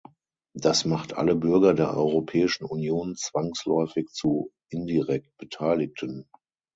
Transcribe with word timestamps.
Das 0.55 0.83
macht 0.85 1.13
alle 1.13 1.35
Bürger 1.35 1.75
der 1.75 1.93
Europäischen 1.95 2.65
Union 2.65 3.13
zwangsläufig 3.15 4.07
zu 4.09 4.51
indirekt 4.69 5.37
Beteiligten. 5.37 6.27